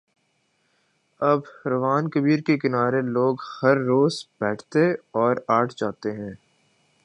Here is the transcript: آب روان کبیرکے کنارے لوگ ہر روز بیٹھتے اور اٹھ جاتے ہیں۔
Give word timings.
آب 1.21 1.41
روان 1.65 2.09
کبیرکے 2.09 2.57
کنارے 2.57 3.01
لوگ 3.07 3.35
ہر 3.57 3.77
روز 3.81 4.13
بیٹھتے 4.39 4.91
اور 5.13 5.35
اٹھ 5.47 5.73
جاتے 5.77 6.11
ہیں۔ 6.11 6.33